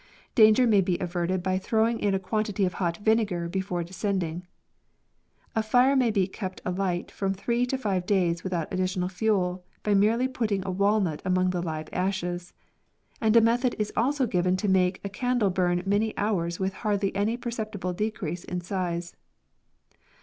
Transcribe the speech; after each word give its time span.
Danger 0.33 0.65
may 0.65 0.81
be 0.81 0.97
averted 0.97 1.43
by 1.43 1.59
throwing 1.59 1.99
in 1.99 2.15
a 2.15 2.19
quantity 2.19 2.65
of 2.65 2.73
hot 2.73 2.97
vinegar 2.97 3.47
before 3.47 3.83
descend 3.83 4.23
ing. 4.23 4.47
A 5.55 5.61
fire 5.61 5.95
may 5.95 6.09
be 6.09 6.25
kept 6.25 6.59
alight 6.65 7.11
from 7.11 7.35
three 7.35 7.67
to 7.67 7.77
five 7.77 8.07
days 8.07 8.43
without 8.43 8.73
additional 8.73 9.09
fuel 9.09 9.63
by 9.83 9.93
merely 9.93 10.27
putting 10.27 10.65
a 10.65 10.71
walnut 10.71 11.21
among 11.23 11.51
the 11.51 11.61
live 11.61 11.87
ashes; 11.93 12.51
and 13.21 13.35
a 13.35 13.41
method 13.41 13.75
is 13.77 13.93
also 13.95 14.25
given 14.25 14.57
to 14.57 14.67
make 14.67 14.99
a 15.03 15.07
candle 15.07 15.51
burn 15.51 15.83
many 15.85 16.17
hours 16.17 16.59
with 16.59 16.73
hardly 16.81 17.15
any 17.15 17.37
perceptible 17.37 17.93
decrease 17.93 18.43
in 18.43 18.59
size. 18.59 19.15